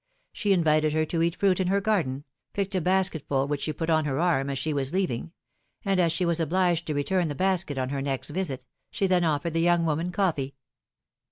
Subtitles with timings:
[0.33, 3.91] She invited her to eat fruit in her garden, picked a basketful which she put
[3.91, 5.31] on her arm as she was leaving;
[5.85, 9.23] and as she was obliged to return the basket on her next visit, she then
[9.23, 10.55] offered the young woman coffee.